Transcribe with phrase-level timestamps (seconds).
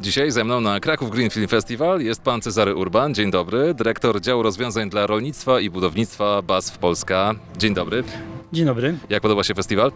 [0.00, 3.14] Dzisiaj ze mną na Kraków Green Film Festival jest pan Cezary Urban.
[3.14, 7.34] Dzień dobry, dyrektor działu rozwiązań dla rolnictwa i budownictwa BASF Polska.
[7.58, 8.04] Dzień dobry.
[8.52, 8.94] Dzień dobry.
[9.10, 9.92] Jak podoba się festiwal?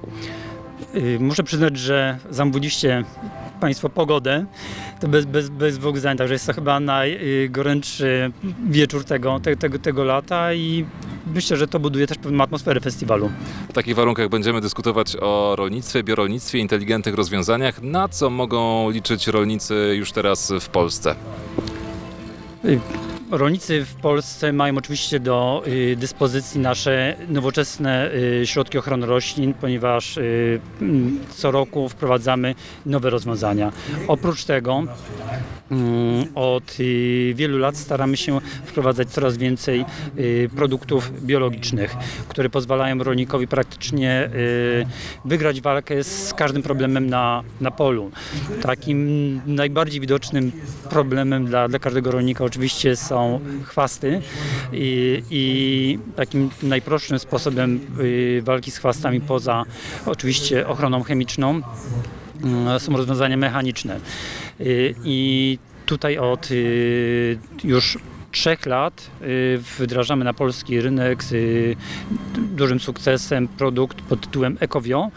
[0.94, 3.04] Y, Muszę przyznać, że zamówiliście
[3.60, 4.46] Państwo pogodę.
[5.00, 8.32] To bez, bez, bez dwóch zdań, także jest to chyba najgorętszy
[8.68, 10.84] wieczór tego, te, tego, tego lata i
[11.34, 13.30] myślę, że to buduje też pewną atmosferę festiwalu.
[13.68, 17.82] W takich warunkach będziemy dyskutować o rolnictwie, biorolnictwie, inteligentnych rozwiązaniach.
[17.82, 21.14] Na co mogą liczyć rolnicy już teraz w Polsce?
[22.64, 22.80] Y,
[23.30, 30.16] Rolnicy w Polsce mają oczywiście do y, dyspozycji nasze nowoczesne y, środki ochrony roślin, ponieważ
[30.16, 32.54] y, mm, co roku wprowadzamy
[32.86, 33.72] nowe rozwiązania.
[34.08, 34.82] Oprócz tego
[35.70, 36.76] mm, od
[37.34, 39.84] wielu lat staramy się wprowadzać coraz więcej
[40.56, 41.96] produktów biologicznych,
[42.28, 44.30] które pozwalają rolnikowi praktycznie
[45.24, 48.10] wygrać walkę z każdym problemem na, na polu.
[48.62, 50.52] Takim najbardziej widocznym
[50.90, 53.17] problemem dla, dla każdego rolnika oczywiście są
[53.64, 54.20] chwasty
[54.72, 59.64] i, i takim najprostszym sposobem y, walki z chwastami poza
[60.06, 61.60] oczywiście ochroną chemiczną
[62.76, 64.00] y, są rozwiązania mechaniczne.
[64.60, 66.48] Y, I tutaj od
[67.64, 67.98] już
[68.32, 71.76] trzech lat y, wdrażamy na polski rynek z y,
[72.38, 75.10] dużym sukcesem produkt pod tytułem Ecovio,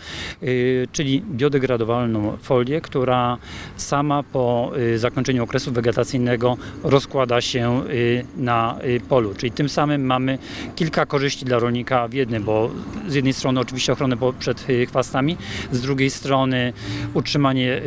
[0.43, 3.37] y, czyli biodegradowalną folię, która
[3.77, 7.83] sama po zakończeniu okresu wegetacyjnego rozkłada się
[8.37, 9.33] na polu.
[9.37, 10.37] Czyli tym samym mamy
[10.75, 12.71] kilka korzyści dla rolnika w jednym, bo
[13.07, 15.37] z jednej strony oczywiście ochronę przed chwastami,
[15.71, 16.73] z drugiej strony
[17.13, 17.81] utrzymanie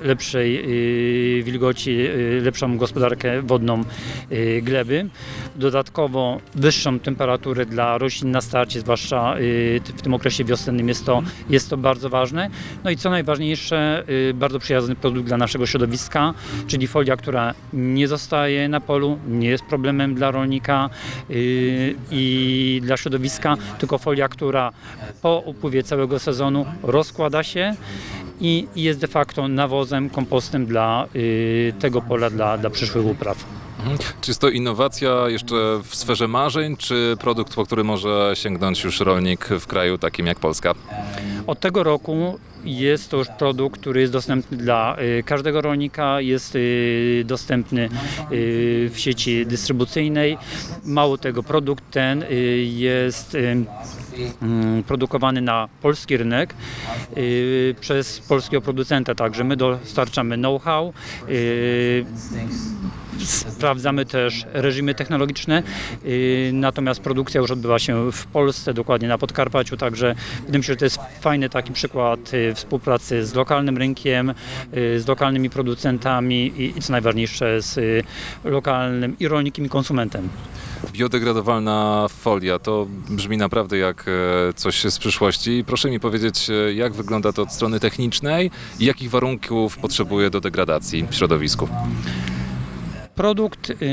[0.00, 0.64] lepszej
[1.42, 1.98] wilgoci,
[2.42, 3.84] lepszą gospodarkę wodną
[4.62, 5.08] gleby.
[5.56, 11.22] Dodatkowo wyższą temperaturę dla roślin na starcie, zwłaszcza y, w tym okresie wiosennym jest to,
[11.50, 12.50] jest to bardzo ważne.
[12.84, 16.34] No i co najważniejsze, y, bardzo przyjazny produkt dla naszego środowiska,
[16.66, 20.90] czyli folia, która nie zostaje na polu, nie jest problemem dla rolnika
[21.30, 24.72] y, i dla środowiska, tylko folia, która
[25.22, 27.74] po upływie całego sezonu rozkłada się
[28.40, 31.08] i jest de facto nawozem, kompostem dla
[31.78, 33.55] tego pola, dla, dla przyszłych upraw.
[34.20, 39.00] Czy jest to innowacja jeszcze w sferze marzeń, czy produkt, po który może sięgnąć już
[39.00, 40.74] rolnik w kraju takim jak Polska?
[41.46, 47.22] Od tego roku jest to produkt, który jest dostępny dla y, każdego rolnika, jest y,
[47.26, 47.88] dostępny
[48.32, 50.38] y, w sieci dystrybucyjnej.
[50.84, 52.24] Mało tego, produkt ten
[52.64, 53.36] jest
[54.42, 56.54] mm, produkowany na polski rynek
[57.80, 60.92] przez polskiego producenta, także my dostarczamy know-how,
[63.24, 65.62] sprawdzamy też reżimy technologiczne,
[66.52, 70.76] natomiast produkcja już odbywa się w Polsce, dokładnie na Podkarpaciu, także wydaje mi się, że
[70.76, 74.30] to jest fajny taki przykład współpracy z lokalnym rynkiem,
[74.76, 78.04] y, z lokalnymi producentami i, co najważniejsze z y,
[78.44, 80.28] lokalnym i rolnikiem i konsumentem.
[80.92, 85.64] Biodegradowalna folia to brzmi naprawdę jak e, coś z przyszłości.
[85.66, 88.50] Proszę mi powiedzieć, e, jak wygląda to od strony technicznej
[88.80, 91.68] i jakich warunków potrzebuje do degradacji w środowisku?
[93.14, 93.86] Produkt y,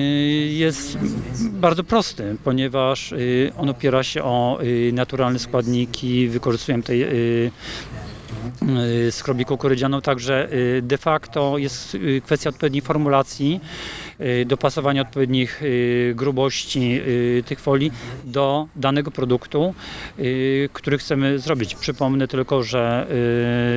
[0.54, 0.98] jest
[1.40, 3.14] bardzo prosty, ponieważ
[3.58, 4.60] on opiera się o
[4.94, 7.06] naturalne składniki, wykorzystujemy tutaj
[9.12, 13.60] skrobi kukurydzianą, także y, de facto jest y, kwestia odpowiedniej formulacji,
[14.22, 17.92] y, dopasowania odpowiednich y, grubości y, tych folii
[18.24, 19.74] do danego produktu,
[20.20, 21.76] y, który chcemy zrobić.
[21.76, 23.08] Przypomnę tylko, że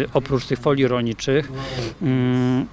[0.05, 1.53] y, oprócz tych folii rolniczych
[2.03, 2.67] mm,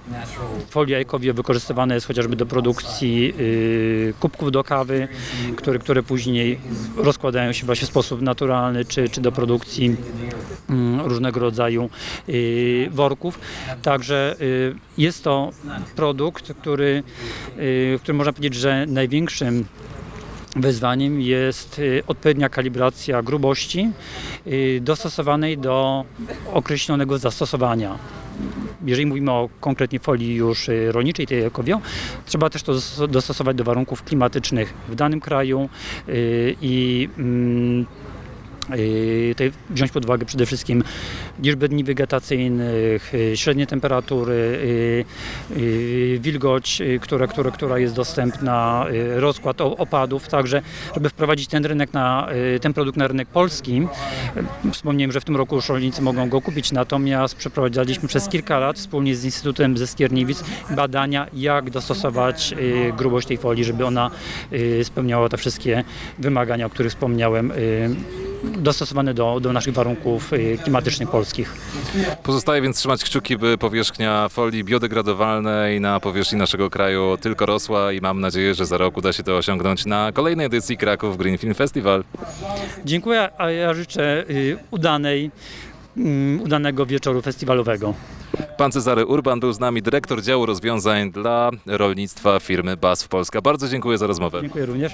[0.70, 5.08] folia ekowio wykorzystywana jest chociażby do produkcji y, kubków do kawy,
[5.56, 6.58] które, które później
[6.96, 9.96] rozkładają się właśnie w sposób naturalny, czy, czy do produkcji
[11.04, 11.90] różnego rodzaju
[12.28, 13.40] y, worków.
[13.82, 15.50] Także y, jest to
[15.96, 17.02] produkt, który,
[17.58, 19.64] y, który można powiedzieć, że największym
[20.56, 23.90] Wyzwaniem jest odpowiednia kalibracja grubości
[24.80, 26.04] dostosowanej do
[26.52, 27.98] określonego zastosowania.
[28.84, 31.80] Jeżeli mówimy o konkretnie folii już rolniczej, tej ekowio,
[32.26, 35.68] trzeba też to dos- dostosować do warunków klimatycznych w danym kraju
[36.62, 37.86] i mm,
[39.30, 40.84] tutaj wziąć pod uwagę przede wszystkim
[41.42, 45.04] liczbę dni wegetacyjnych, y, średnie temperatury, y,
[45.56, 50.62] y, wilgoć, która, która, która jest dostępna, rozkład opadów, także
[50.94, 52.28] żeby wprowadzić ten rynek na,
[52.60, 53.86] ten produkt na rynek polski.
[54.72, 58.78] Wspomniałem, że w tym roku już rolnicy mogą go kupić, natomiast przeprowadzaliśmy przez kilka lat
[58.78, 62.54] wspólnie z Instytutem ze Skierniewic badania, jak dostosować
[62.96, 64.10] grubość tej folii, żeby ona
[64.82, 65.84] spełniała te wszystkie
[66.18, 67.52] wymagania, o których wspomniałem
[68.56, 71.54] dostosowane do, do naszych warunków y, klimatycznych polskich.
[72.22, 78.00] Pozostaje więc trzymać kciuki, by powierzchnia folii biodegradowalnej na powierzchni naszego kraju tylko rosła i
[78.00, 81.54] mam nadzieję, że za rok uda się to osiągnąć na kolejnej edycji Kraków Green Film
[81.54, 82.04] Festival.
[82.84, 85.30] Dziękuję, a ja życzę y, udanej,
[85.96, 87.94] mm, udanego wieczoru festiwalowego.
[88.56, 93.40] Pan Cezary Urban był z nami, dyrektor działu rozwiązań dla rolnictwa firmy BASF Polska.
[93.40, 94.40] Bardzo dziękuję za rozmowę.
[94.40, 94.92] Dziękuję również.